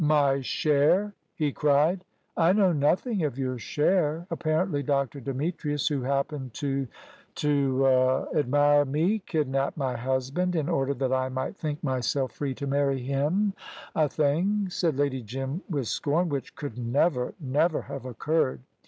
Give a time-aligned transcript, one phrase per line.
[0.03, 2.03] "My share!" he cried.
[2.35, 4.25] "I know nothing of your share.
[4.31, 5.19] Apparently, Dr.
[5.19, 6.87] Demetrius, who happened to
[7.35, 12.55] to er admire me, kidnapped my husband in order that I might think myself free
[12.55, 13.53] to marry him,
[13.95, 18.61] a thing," said Lady Jim, with scorn, "which could never never have occurred.